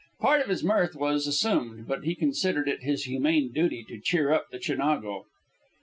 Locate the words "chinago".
4.57-5.27